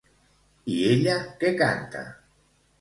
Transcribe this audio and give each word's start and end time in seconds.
I 0.77 0.77
ella 0.95 1.19
què 1.45 1.55
canta? 1.63 2.05